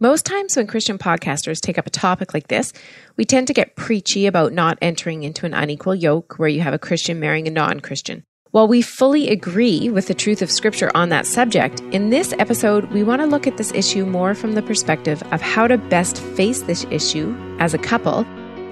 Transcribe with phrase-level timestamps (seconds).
[0.00, 2.72] Most times when Christian podcasters take up a topic like this,
[3.16, 6.72] we tend to get preachy about not entering into an unequal yoke where you have
[6.72, 8.22] a Christian marrying a non Christian.
[8.52, 12.84] While we fully agree with the truth of Scripture on that subject, in this episode,
[12.92, 16.18] we want to look at this issue more from the perspective of how to best
[16.20, 18.22] face this issue as a couple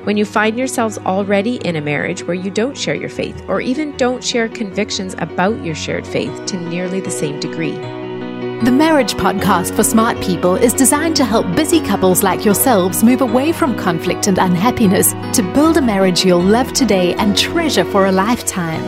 [0.05, 3.61] when you find yourselves already in a marriage where you don't share your faith or
[3.61, 7.96] even don't share convictions about your shared faith to nearly the same degree.
[8.37, 13.23] The Marriage Podcast for Smart People is designed to help busy couples like yourselves move
[13.23, 18.05] away from conflict and unhappiness to build a marriage you'll love today and treasure for
[18.05, 18.83] a lifetime.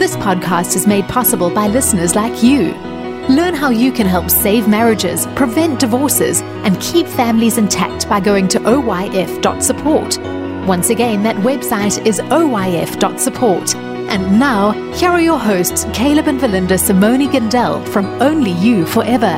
[0.00, 2.72] This podcast is made possible by listeners like you.
[3.28, 8.48] Learn how you can help save marriages, prevent divorces, and keep families intact by going
[8.48, 10.18] to oyf.support.
[10.66, 13.97] Once again, that website is oyf.support.
[14.08, 19.36] And now, here are your hosts, Caleb and Verlinda Simone Gandel from Only You Forever.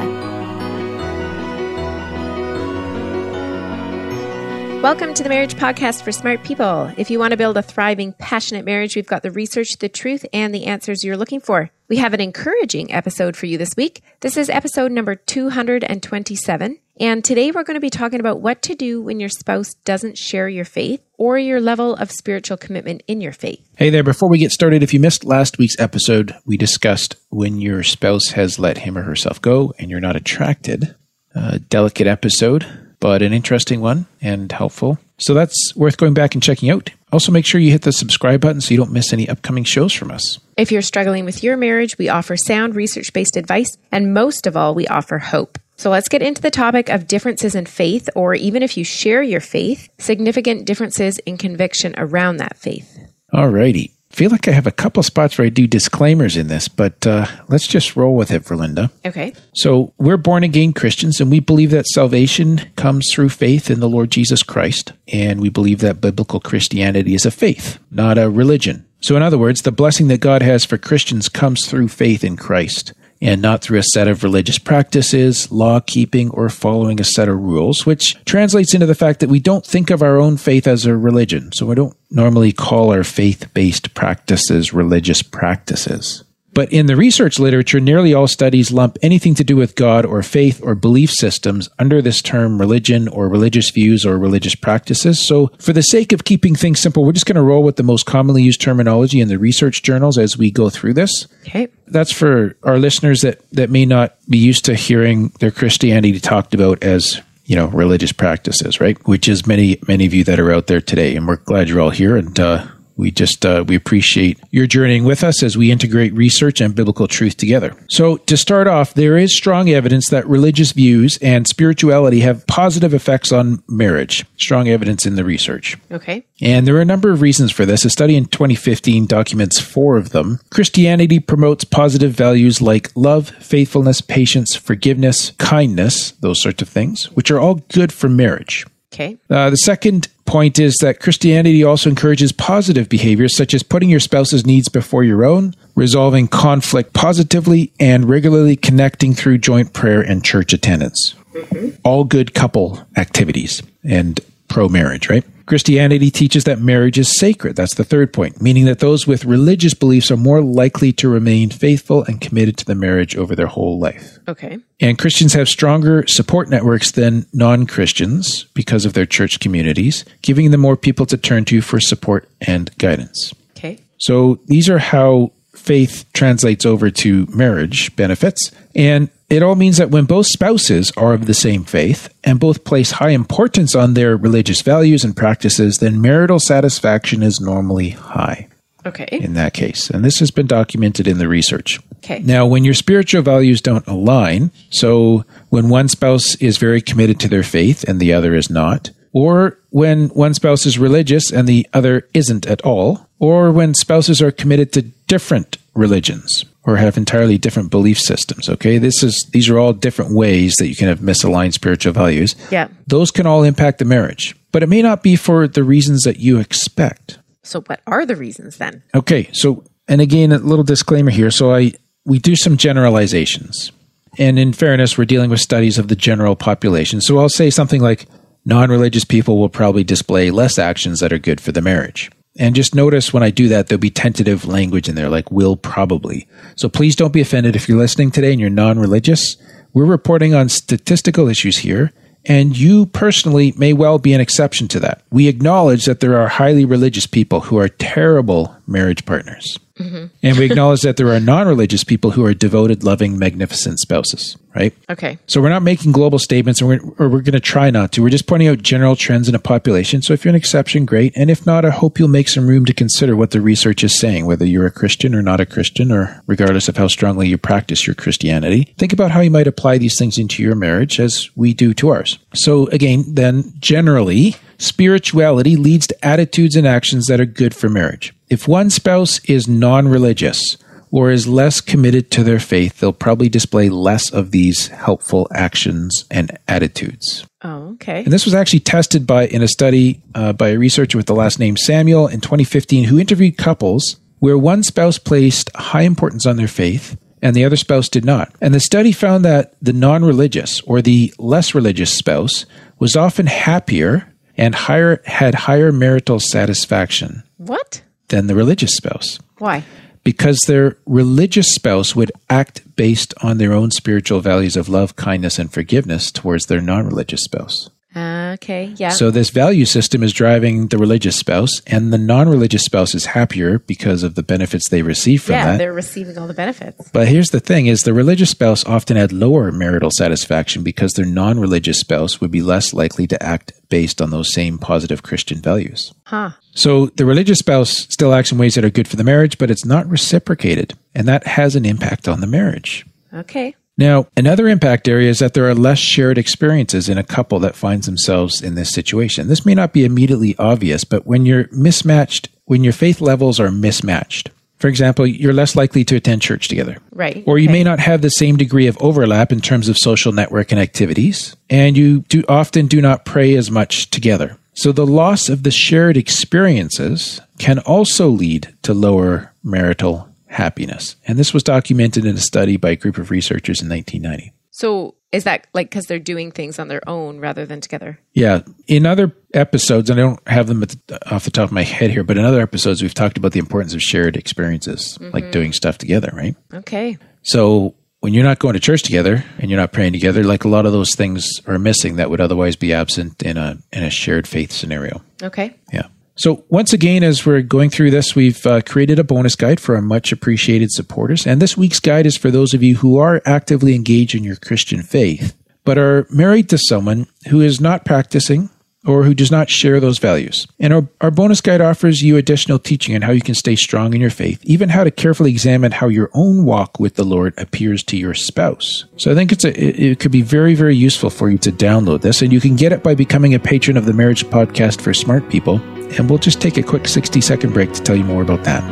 [4.81, 6.93] Welcome to the Marriage Podcast for Smart People.
[6.97, 10.25] If you want to build a thriving, passionate marriage, we've got the research, the truth,
[10.33, 11.71] and the answers you're looking for.
[11.89, 14.03] We have an encouraging episode for you this week.
[14.21, 16.79] This is episode number 227.
[17.01, 20.19] And today we're going to be talking about what to do when your spouse doesn't
[20.19, 23.67] share your faith or your level of spiritual commitment in your faith.
[23.79, 27.59] Hey there, before we get started, if you missed last week's episode, we discussed when
[27.59, 30.95] your spouse has let him or herself go and you're not attracted.
[31.35, 32.67] A delicate episode,
[33.01, 34.99] but an interesting one and helpful.
[35.19, 36.91] So that's worth going back and checking out.
[37.13, 39.93] Also, make sure you hit the subscribe button so you don't miss any upcoming shows
[39.93, 40.39] from us.
[40.57, 44.57] If you're struggling with your marriage, we offer sound research based advice, and most of
[44.57, 45.59] all, we offer hope.
[45.77, 49.23] So let's get into the topic of differences in faith, or even if you share
[49.23, 52.99] your faith, significant differences in conviction around that faith.
[53.33, 53.93] Alrighty.
[54.11, 57.27] Feel like I have a couple spots where I do disclaimers in this, but uh,
[57.49, 58.91] let's just roll with it, Verlinda.
[59.07, 59.33] Okay.
[59.55, 63.89] So we're born again Christians, and we believe that salvation comes through faith in the
[63.89, 68.85] Lord Jesus Christ, and we believe that biblical Christianity is a faith, not a religion.
[69.01, 72.37] So, in other words, the blessing that God has for Christians comes through faith in
[72.37, 77.29] Christ and not through a set of religious practices, law keeping, or following a set
[77.29, 80.67] of rules, which translates into the fact that we don't think of our own faith
[80.67, 81.53] as a religion.
[81.53, 86.25] So we don't normally call our faith based practices religious practices.
[86.61, 90.23] But in the research literature, nearly all studies lump anything to do with God or
[90.23, 95.27] faith or belief systems under this term religion or religious views or religious practices.
[95.27, 97.83] So, for the sake of keeping things simple, we're just going to roll with the
[97.83, 101.27] most commonly used terminology in the research journals as we go through this.
[101.47, 101.69] Okay.
[101.87, 106.53] That's for our listeners that, that may not be used to hearing their Christianity talked
[106.53, 108.99] about as you know religious practices, right?
[109.09, 111.81] Which is many many of you that are out there today, and we're glad you're
[111.81, 112.19] all here.
[112.19, 112.67] And uh,
[113.01, 117.09] we just uh, we appreciate your journeying with us as we integrate research and biblical
[117.09, 117.75] truth together.
[117.89, 122.93] So to start off, there is strong evidence that religious views and spirituality have positive
[122.93, 124.27] effects on marriage.
[124.37, 125.79] Strong evidence in the research.
[125.91, 126.27] Okay.
[126.43, 127.85] And there are a number of reasons for this.
[127.85, 130.41] A study in 2015 documents four of them.
[130.51, 137.31] Christianity promotes positive values like love, faithfulness, patience, forgiveness, kindness, those sorts of things, which
[137.31, 138.67] are all good for marriage.
[138.93, 139.19] Okay.
[139.29, 144.01] Uh, the second point is that Christianity also encourages positive behaviors such as putting your
[144.01, 150.25] spouse's needs before your own, resolving conflict positively, and regularly connecting through joint prayer and
[150.25, 151.15] church attendance.
[151.33, 151.81] Mm-hmm.
[151.85, 155.25] All good couple activities and pro marriage, right?
[155.51, 157.57] Christianity teaches that marriage is sacred.
[157.57, 161.51] That's the third point, meaning that those with religious beliefs are more likely to remain
[161.51, 164.21] faithful and committed to the marriage over their whole life.
[164.29, 164.61] Okay.
[164.79, 170.53] And Christians have stronger support networks than non Christians because of their church communities, giving
[170.53, 173.35] them more people to turn to for support and guidance.
[173.57, 173.81] Okay.
[173.99, 178.53] So these are how faith translates over to marriage benefits.
[178.77, 182.65] And it all means that when both spouses are of the same faith and both
[182.65, 188.49] place high importance on their religious values and practices, then marital satisfaction is normally high.
[188.85, 189.07] Okay.
[189.13, 189.89] In that case.
[189.89, 191.79] And this has been documented in the research.
[191.99, 192.21] Okay.
[192.21, 197.29] Now, when your spiritual values don't align, so when one spouse is very committed to
[197.29, 201.69] their faith and the other is not, or when one spouse is religious and the
[201.73, 207.39] other isn't at all, or when spouses are committed to different religions or have entirely
[207.39, 208.79] different belief systems okay?
[208.79, 212.35] This is these are all different ways that you can have misaligned spiritual values.
[212.51, 212.69] Yeah.
[212.87, 216.19] those can all impact the marriage but it may not be for the reasons that
[216.19, 217.19] you expect.
[217.43, 218.83] So what are the reasons then?
[218.95, 221.31] okay so and again a little disclaimer here.
[221.31, 221.73] So i
[222.05, 223.73] we do some generalizations
[224.19, 227.01] and in fairness we're dealing with studies of the general population.
[227.01, 228.07] So i'll say something like
[228.45, 232.11] non-religious people will probably display less actions that are good for the marriage
[232.41, 235.57] and just notice when I do that, there'll be tentative language in there, like will
[235.57, 236.27] probably.
[236.57, 239.37] So please don't be offended if you're listening today and you're non religious.
[239.75, 241.93] We're reporting on statistical issues here,
[242.25, 245.03] and you personally may well be an exception to that.
[245.11, 249.59] We acknowledge that there are highly religious people who are terrible marriage partners.
[249.77, 250.07] Mm-hmm.
[250.23, 254.37] And we acknowledge that there are non religious people who are devoted, loving, magnificent spouses,
[254.55, 254.75] right?
[254.89, 255.19] Okay.
[255.27, 258.03] So we're not making global statements, or we're, or we're going to try not to.
[258.03, 260.03] We're just pointing out general trends in a population.
[260.03, 261.13] So if you're an exception, great.
[261.17, 263.99] And if not, I hope you'll make some room to consider what the research is
[263.99, 267.39] saying, whether you're a Christian or not a Christian, or regardless of how strongly you
[267.39, 268.75] practice your Christianity.
[268.79, 271.89] Think about how you might apply these things into your marriage as we do to
[271.89, 272.19] ours.
[272.35, 278.15] So again, then generally, spirituality leads to attitudes and actions that are good for marriage.
[278.29, 280.57] If one spouse is non religious
[280.93, 286.05] or is less committed to their faith, they'll probably display less of these helpful actions
[286.11, 287.27] and attitudes.
[287.43, 288.05] Oh, okay.
[288.05, 291.15] And this was actually tested by in a study uh, by a researcher with the
[291.15, 296.37] last name Samuel in 2015 who interviewed couples where one spouse placed high importance on
[296.37, 298.35] their faith and the other spouse did not.
[298.41, 302.47] And the study found that the non religious or the less religious spouse
[302.79, 304.10] was often happier
[304.41, 307.23] and higher had higher marital satisfaction.
[307.37, 307.83] What?
[308.11, 309.19] than the religious spouse.
[309.39, 309.65] Why?
[310.05, 315.39] Because their religious spouse would act based on their own spiritual values of love, kindness,
[315.39, 317.71] and forgiveness towards their non religious spouse.
[317.95, 318.91] Uh, okay, yeah.
[318.91, 323.59] So this value system is driving the religious spouse, and the non-religious spouse is happier
[323.59, 325.59] because of the benefits they receive from yeah, that.
[325.59, 326.89] they're receiving all the benefits.
[326.93, 331.05] But here's the thing: is the religious spouse often had lower marital satisfaction because their
[331.05, 335.93] non-religious spouse would be less likely to act based on those same positive Christian values.
[336.05, 336.31] Huh.
[336.53, 339.51] So the religious spouse still acts in ways that are good for the marriage, but
[339.51, 342.87] it's not reciprocated, and that has an impact on the marriage.
[343.13, 343.57] Okay.
[343.81, 347.57] Now, another impact area is that there are less shared experiences in a couple that
[347.57, 349.29] finds themselves in this situation.
[349.29, 353.51] This may not be immediately obvious, but when you're mismatched, when your faith levels are
[353.51, 354.29] mismatched,
[354.59, 356.77] for example, you're less likely to attend church together.
[356.93, 357.25] Right.
[357.27, 357.53] Or you okay.
[357.55, 361.35] may not have the same degree of overlap in terms of social network and activities,
[361.49, 364.37] and you do often do not pray as much together.
[364.53, 370.97] So the loss of the shared experiences can also lead to lower marital happiness.
[371.07, 374.33] And this was documented in a study by a group of researchers in 1990.
[374.51, 377.99] So is that like because they're doing things on their own rather than together?
[378.13, 378.43] Yeah.
[378.67, 381.91] In other episodes, and I don't have them the, off the top of my head
[381.91, 385.13] here, but in other episodes, we've talked about the importance of shared experiences, mm-hmm.
[385.13, 386.37] like doing stuff together, right?
[386.53, 386.99] Okay.
[387.23, 390.49] So when you're not going to church together and you're not praying together, like a
[390.49, 393.91] lot of those things are missing that would otherwise be absent in a in a
[393.91, 395.03] shared faith scenario.
[395.23, 395.57] Okay.
[395.73, 395.89] Yeah.
[396.21, 399.75] So, once again, as we're going through this, we've uh, created a bonus guide for
[399.75, 401.27] our much appreciated supporters.
[401.27, 404.37] And this week's guide is for those of you who are actively engaged in your
[404.37, 405.35] Christian faith,
[405.65, 408.51] but are married to someone who is not practicing
[408.87, 410.47] or who does not share those values.
[410.59, 413.95] And our, our bonus guide offers you additional teaching on how you can stay strong
[413.95, 417.35] in your faith, even how to carefully examine how your own walk with the Lord
[417.39, 418.87] appears to your spouse.
[418.97, 421.53] So I think it's a, it, it could be very, very useful for you to
[421.53, 424.81] download this, and you can get it by becoming a patron of the Marriage Podcast
[424.81, 425.61] for Smart People
[425.99, 428.63] and we'll just take a quick 60 second break to tell you more about that.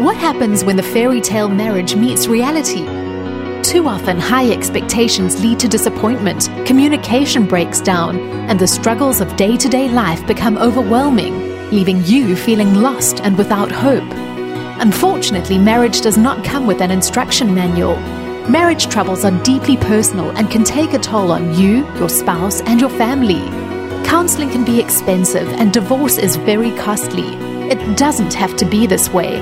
[0.00, 3.07] What happens when the fairy tale marriage meets reality?
[3.68, 8.18] Too often, high expectations lead to disappointment, communication breaks down,
[8.48, 13.36] and the struggles of day to day life become overwhelming, leaving you feeling lost and
[13.36, 14.10] without hope.
[14.80, 17.96] Unfortunately, marriage does not come with an instruction manual.
[18.48, 22.80] Marriage troubles are deeply personal and can take a toll on you, your spouse, and
[22.80, 23.42] your family.
[24.08, 27.34] Counseling can be expensive and divorce is very costly.
[27.68, 29.36] It doesn't have to be this way.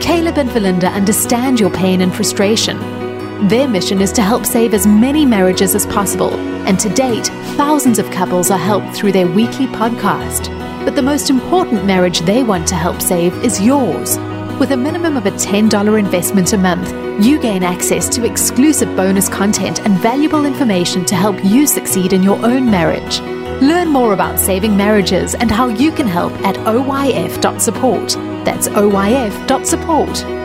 [0.00, 3.01] Caleb and Verlinda understand your pain and frustration.
[3.48, 6.32] Their mission is to help save as many marriages as possible,
[6.64, 10.46] and to date, thousands of couples are helped through their weekly podcast.
[10.84, 14.16] But the most important marriage they want to help save is yours.
[14.60, 19.28] With a minimum of a $10 investment a month, you gain access to exclusive bonus
[19.28, 23.20] content and valuable information to help you succeed in your own marriage.
[23.60, 28.08] Learn more about saving marriages and how you can help at oyf.support.
[28.44, 30.41] That's oyf.support.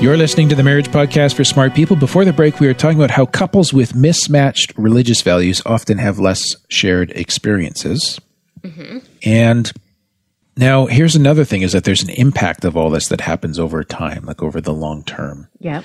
[0.00, 1.94] You're listening to the Marriage Podcast for Smart People.
[1.94, 6.18] Before the break, we were talking about how couples with mismatched religious values often have
[6.18, 8.18] less shared experiences.
[8.62, 9.00] Mm-hmm.
[9.24, 9.70] And
[10.56, 13.84] now here's another thing is that there's an impact of all this that happens over
[13.84, 15.48] time, like over the long term.
[15.58, 15.82] Yeah.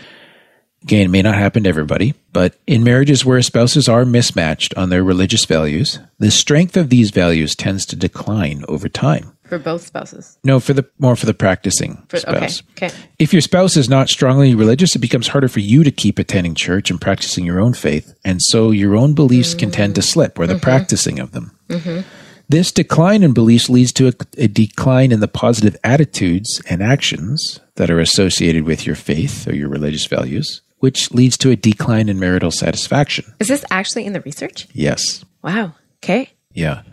[0.84, 4.92] Again, it may not happen to everybody, but in marriages where spouses are mismatched on
[4.92, 9.35] their religious values, the strength of these values tends to decline over time.
[9.48, 10.38] For both spouses?
[10.44, 12.64] No, for the more for the practicing for, spouse.
[12.72, 12.96] Okay, okay.
[13.20, 16.56] If your spouse is not strongly religious, it becomes harder for you to keep attending
[16.56, 19.60] church and practicing your own faith, and so your own beliefs mm-hmm.
[19.60, 20.64] can tend to slip, or the mm-hmm.
[20.64, 21.58] practicing of them.
[21.70, 22.02] Mm-hmm.
[22.48, 27.60] This decline in beliefs leads to a, a, decline in the positive attitudes and actions
[27.76, 32.10] that are associated with your faith or your religious values which leads to a decline
[32.10, 33.26] in marital satisfaction.
[33.40, 34.68] Is this actually in the research?
[34.72, 35.26] Yes.
[35.42, 35.74] Wow.
[36.04, 36.30] Okay.
[36.54, 36.84] Yeah.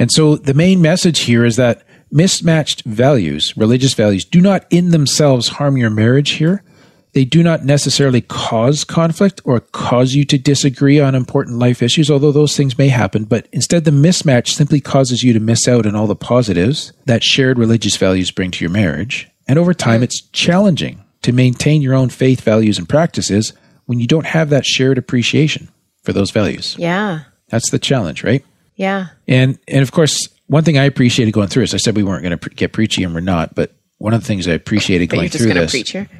[0.00, 4.90] And so the main message here is that mismatched values, religious values, do not in
[4.90, 6.62] themselves harm your marriage here.
[7.12, 12.10] They do not necessarily cause conflict or cause you to disagree on important life issues,
[12.10, 13.24] although those things may happen.
[13.24, 17.22] But instead, the mismatch simply causes you to miss out on all the positives that
[17.22, 19.30] shared religious values bring to your marriage.
[19.48, 23.54] And over time, it's challenging to maintain your own faith values and practices
[23.86, 25.68] when you don't have that shared appreciation
[26.02, 26.76] for those values.
[26.78, 27.20] Yeah.
[27.48, 28.44] That's the challenge, right?
[28.74, 29.06] Yeah.
[29.26, 32.22] And and of course, one thing I appreciated going through is I said we weren't
[32.22, 33.54] going to pre- get preachy, and we're not.
[33.54, 35.74] But one of the things I appreciated going through this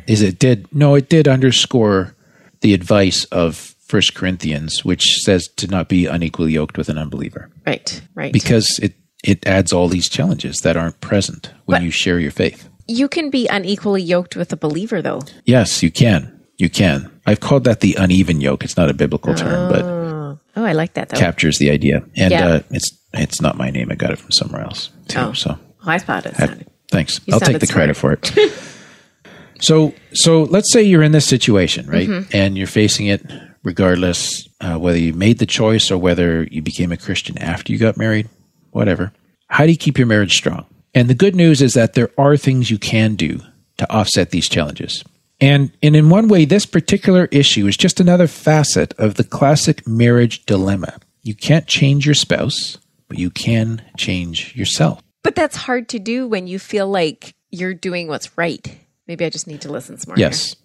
[0.07, 2.15] is it did no, it did underscore
[2.61, 3.57] the advice of
[3.87, 8.01] First Corinthians, which says to not be unequally yoked with an unbeliever, Right.
[8.15, 8.33] Right.
[8.33, 12.31] because it it adds all these challenges that aren't present when But- you share your
[12.31, 12.69] faith.
[12.89, 15.23] you can be unequally yoked with a believer, though.
[15.45, 16.33] Yes, you can.
[16.59, 17.11] You can.
[17.27, 18.65] I've called that the uneven yoke.
[18.65, 21.19] It's not a biblical term, but Oh, oh I like that though.
[21.19, 22.03] captures the idea.
[22.17, 22.47] And Yeah.
[22.47, 22.91] uh, it's
[23.23, 23.91] it's not my name.
[23.91, 25.19] I got it from somewhere else too.
[25.21, 25.33] Oh.
[25.33, 26.67] So Oh, I thought it sounded.
[26.91, 27.21] Thanks.
[27.33, 28.33] I'll take the credit for it.
[29.61, 32.09] so, so let's say you're in this situation, right?
[32.09, 32.37] Mm-hmm.
[32.37, 33.23] And you're facing it
[33.63, 37.79] regardless uh, whether you made the choice or whether you became a Christian after you
[37.79, 38.29] got married,
[38.71, 39.13] whatever.
[39.49, 40.67] How do you keep your marriage strong?
[40.95, 43.41] And the good news is that there are things you can do
[43.77, 45.05] to offset these challenges.
[45.41, 49.87] And, and in one way, this particular issue is just another facet of the classic
[49.87, 50.99] marriage dilemma.
[51.23, 55.03] You can't change your spouse, but you can change yourself.
[55.23, 58.79] But that's hard to do when you feel like you're doing what's right.
[59.07, 60.17] Maybe I just need to listen more.
[60.17, 60.57] Yes.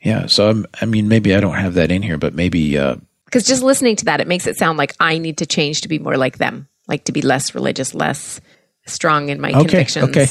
[0.00, 0.26] Yeah.
[0.26, 2.76] So I'm, I mean, maybe I don't have that in here, but maybe.
[2.78, 5.80] Uh, Because just listening to that, it makes it sound like I need to change
[5.82, 8.40] to be more like them, like to be less religious, less
[8.86, 9.60] strong in my okay.
[9.60, 10.08] convictions.
[10.08, 10.26] Okay.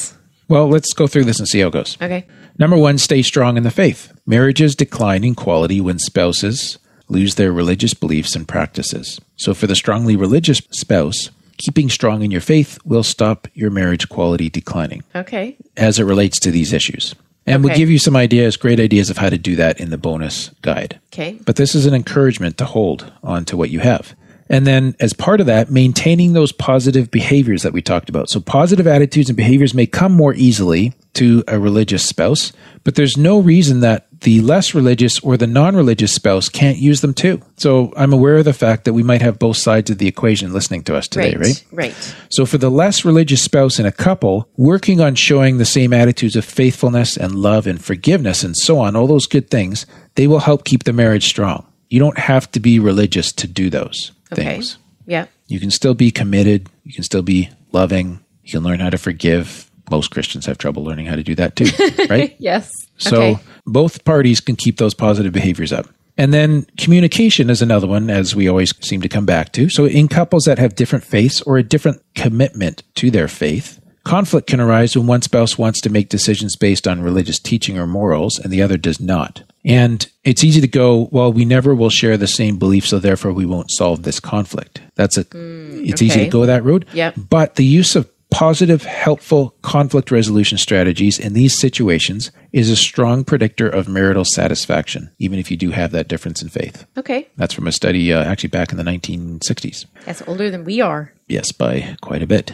[0.47, 1.97] Well, let's go through this and see how it goes.
[2.01, 2.25] Okay.
[2.57, 4.13] Number one, stay strong in the faith.
[4.25, 9.19] Marriages decline in quality when spouses lose their religious beliefs and practices.
[9.35, 14.09] So, for the strongly religious spouse, keeping strong in your faith will stop your marriage
[14.09, 15.55] quality declining Okay.
[15.77, 17.15] as it relates to these issues.
[17.47, 19.99] And we'll give you some ideas, great ideas of how to do that in the
[19.99, 20.99] bonus guide.
[21.13, 21.37] Okay.
[21.45, 24.15] But this is an encouragement to hold on to what you have.
[24.49, 28.29] And then, as part of that, maintaining those positive behaviors that we talked about.
[28.29, 32.53] So, positive attitudes and behaviors may come more easily to a religious spouse,
[32.83, 37.01] but there's no reason that the less religious or the non religious spouse can't use
[37.01, 37.41] them too.
[37.57, 40.53] So, I'm aware of the fact that we might have both sides of the equation
[40.53, 41.37] listening to us today, Right.
[41.37, 41.65] right?
[41.71, 42.15] Right.
[42.29, 46.35] So, for the less religious spouse in a couple, working on showing the same attitudes
[46.35, 50.39] of faithfulness and love and forgiveness and so on, all those good things, they will
[50.39, 51.65] help keep the marriage strong.
[51.89, 54.43] You don't have to be religious to do those Okay.
[54.43, 54.77] things.
[55.05, 55.25] Yeah.
[55.47, 58.97] You can still be committed, you can still be loving, you can learn how to
[58.97, 59.64] forgive.
[59.89, 61.69] Most Christians have trouble learning how to do that too,
[62.09, 62.35] right?
[62.39, 62.71] Yes.
[62.97, 63.43] So okay.
[63.65, 65.87] both parties can keep those positive behaviors up.
[66.17, 69.69] And then communication is another one, as we always seem to come back to.
[69.69, 74.47] So in couples that have different faiths or a different commitment to their faith, conflict
[74.47, 78.39] can arise when one spouse wants to make decisions based on religious teaching or morals
[78.39, 79.43] and the other does not.
[79.65, 83.33] And it's easy to go, well, we never will share the same belief, so therefore
[83.33, 84.79] we won't solve this conflict.
[84.93, 86.85] That's a, mm, it's easy to go that route.
[86.93, 87.15] Yep.
[87.29, 93.23] But the use of positive, helpful conflict resolution strategies in these situations is a strong
[93.23, 96.85] predictor of marital satisfaction, even if you do have that difference in faith.
[96.97, 97.29] Okay.
[97.37, 99.85] That's from a study uh, actually back in the 1960s.
[100.05, 101.13] That's older than we are.
[101.27, 102.53] Yes, by quite a bit.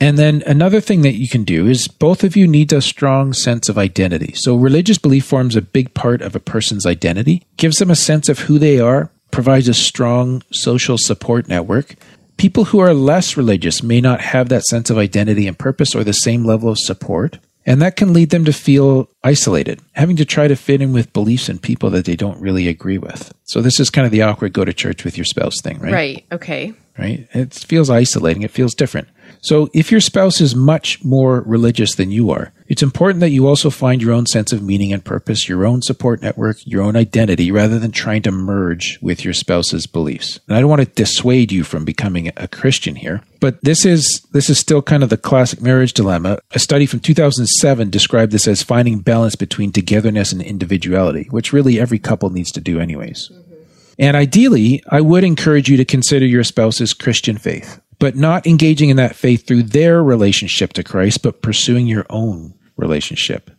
[0.00, 3.32] And then another thing that you can do is both of you need a strong
[3.32, 4.34] sense of identity.
[4.34, 8.28] So religious belief forms a big part of a person's identity, gives them a sense
[8.28, 11.94] of who they are, provides a strong social support network.
[12.36, 16.02] People who are less religious may not have that sense of identity and purpose or
[16.02, 17.38] the same level of support.
[17.64, 21.12] And that can lead them to feel isolated, having to try to fit in with
[21.12, 23.32] beliefs and people that they don't really agree with.
[23.44, 25.92] So this is kind of the awkward go to church with your spouse thing, right?
[25.92, 26.24] Right.
[26.32, 26.74] Okay.
[26.98, 27.28] right?
[27.32, 28.42] It feels isolating.
[28.42, 29.06] It feels different.
[29.42, 33.46] So if your spouse is much more religious than you are, it's important that you
[33.46, 36.96] also find your own sense of meaning and purpose, your own support network, your own
[36.96, 40.40] identity, rather than trying to merge with your spouse's beliefs.
[40.48, 44.26] And I don't want to dissuade you from becoming a Christian here, but this is
[44.32, 46.38] this is still kind of the classic marriage dilemma.
[46.52, 51.78] A study from 2007 described this as finding balance between togetherness and individuality, which really
[51.78, 53.28] every couple needs to do anyways.
[53.28, 53.52] Mm-hmm.
[53.98, 58.88] And ideally, I would encourage you to consider your spouse's Christian faith, but not engaging
[58.88, 63.50] in that faith through their relationship to Christ, but pursuing your own relationship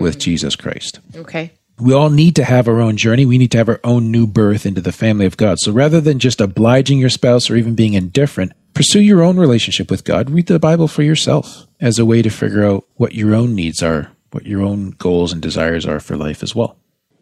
[0.00, 1.00] with Jesus Christ.
[1.14, 1.52] Okay.
[1.80, 3.24] We all need to have our own journey.
[3.24, 5.58] We need to have our own new birth into the family of God.
[5.60, 9.88] So rather than just obliging your spouse or even being indifferent, pursue your own relationship
[9.90, 10.28] with God.
[10.30, 13.80] Read the Bible for yourself as a way to figure out what your own needs
[13.82, 16.76] are, what your own goals and desires are for life as well.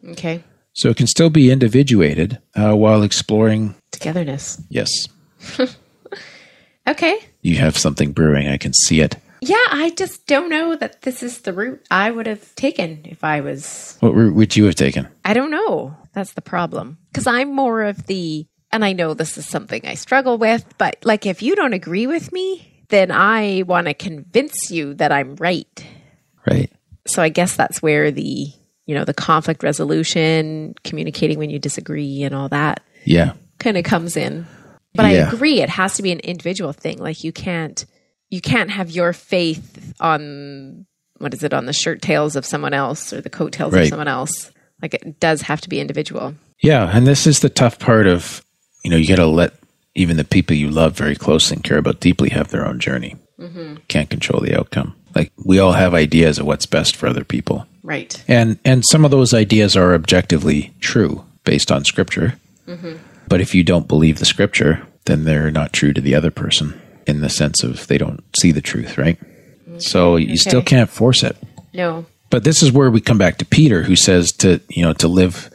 [0.08, 0.42] Okay.
[0.72, 3.74] So it can still be individuated uh, while exploring.
[3.92, 4.62] Togetherness.
[4.70, 4.90] Yes.
[6.88, 7.18] Okay.
[7.42, 8.48] You have something brewing.
[8.48, 9.16] I can see it.
[9.40, 13.22] Yeah, I just don't know that this is the route I would have taken if
[13.24, 13.96] I was.
[14.00, 15.08] What route would you have taken?
[15.24, 15.96] I don't know.
[16.12, 16.98] That's the problem.
[17.12, 20.96] Because I'm more of the, and I know this is something I struggle with, but
[21.04, 25.36] like if you don't agree with me, then I want to convince you that I'm
[25.36, 25.84] right.
[26.50, 26.70] Right.
[27.06, 28.46] So I guess that's where the,
[28.86, 33.32] you know, the conflict resolution, communicating when you disagree and all that Yeah.
[33.58, 34.46] kind of comes in.
[34.94, 35.28] But Yeah.
[35.28, 36.98] I agree it has to be an individual thing.
[36.98, 37.84] Like you can't
[38.30, 40.86] you can't have your faith on
[41.18, 43.82] what is it on the shirt tails of someone else or the coattails Right.
[43.84, 44.50] of someone else.
[44.82, 46.34] Like it does have to be individual.
[46.62, 46.90] Yeah.
[46.92, 48.44] And this is the tough part of,
[48.84, 49.54] you know, you got to let
[49.94, 53.16] even the people you love very closely and care about deeply have their own journey.
[53.38, 53.76] Mm-hmm.
[53.88, 54.94] Can't control the outcome.
[55.14, 57.66] Like we all have ideas of what's best for other people.
[57.82, 58.22] Right.
[58.28, 62.34] And and some of those ideas are objectively true based on scripture.
[62.66, 62.96] Mm-hmm.
[63.28, 66.80] But if you don't believe the scripture, then they're not true to the other person
[67.06, 69.18] in the sense of they don't see the truth, right?
[69.20, 69.78] Mm-hmm.
[69.78, 71.36] So you still can't force it.
[71.72, 72.06] No.
[72.30, 75.08] But this is where we come back to Peter, who says to, you know, to
[75.08, 75.50] live,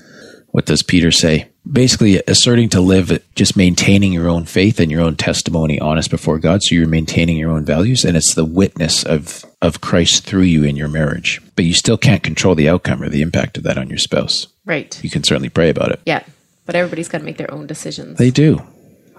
[0.51, 1.49] what does Peter say?
[1.69, 6.39] Basically asserting to live just maintaining your own faith and your own testimony honest before
[6.39, 6.63] God.
[6.63, 10.63] So you're maintaining your own values and it's the witness of, of Christ through you
[10.63, 11.41] in your marriage.
[11.55, 14.47] But you still can't control the outcome or the impact of that on your spouse.
[14.65, 14.99] Right.
[15.03, 15.99] You can certainly pray about it.
[16.05, 16.23] Yeah.
[16.65, 18.17] But everybody's got to make their own decisions.
[18.17, 18.61] They do.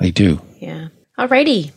[0.01, 0.41] They do.
[0.59, 0.89] Yeah.
[1.19, 1.71] Alrighty.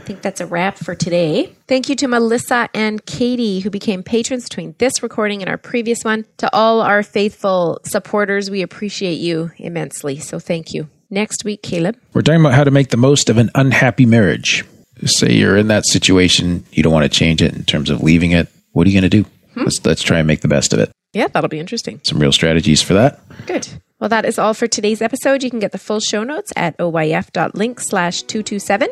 [0.00, 1.52] I think that's a wrap for today.
[1.68, 6.02] Thank you to Melissa and Katie, who became patrons between this recording and our previous
[6.04, 6.24] one.
[6.38, 10.18] To all our faithful supporters, we appreciate you immensely.
[10.18, 10.88] So thank you.
[11.10, 11.98] Next week, Caleb.
[12.14, 14.64] We're talking about how to make the most of an unhappy marriage.
[15.04, 18.30] Say you're in that situation, you don't want to change it in terms of leaving
[18.30, 18.48] it.
[18.72, 19.28] What are you going to do?
[19.52, 19.64] Hmm?
[19.64, 20.90] Let's let's try and make the best of it.
[21.12, 22.00] Yeah, that'll be interesting.
[22.04, 23.20] Some real strategies for that.
[23.44, 23.68] Good.
[23.98, 25.42] Well, that is all for today's episode.
[25.42, 28.88] You can get the full show notes at oyf.link slash 227.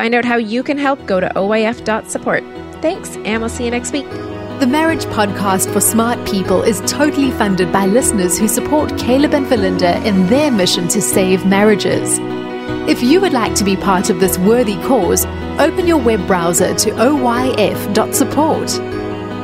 [0.00, 1.04] Find out how you can help.
[1.04, 2.42] Go to oyf.support.
[2.80, 4.08] Thanks, and we'll see you next week.
[4.58, 9.44] The Marriage Podcast for Smart People is totally funded by listeners who support Caleb and
[9.44, 12.18] Verlinda in their mission to save marriages.
[12.88, 15.26] If you would like to be part of this worthy cause,
[15.58, 18.70] open your web browser to oyf.support.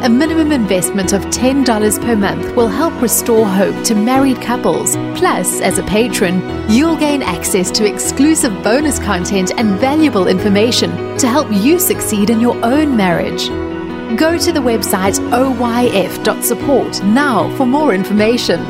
[0.02, 4.94] A minimum investment of $10 per month will help restore hope to married couples.
[5.18, 11.26] Plus, as a patron, you'll gain access to exclusive bonus content and valuable information to
[11.26, 13.48] help you succeed in your own marriage.
[14.18, 18.64] Go to the website oyf.support now for more information.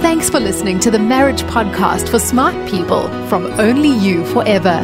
[0.00, 4.80] Thanks for listening to the Marriage Podcast for Smart People from Only You Forever.